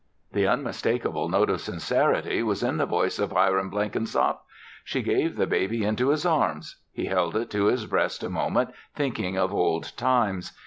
[0.31, 4.43] The unmistakable note of sincerity was in the voice of Hiram Blenkinsop.
[4.83, 6.77] She gave the baby into his arms.
[6.91, 10.53] He held it to his breast a moment thinking of old times.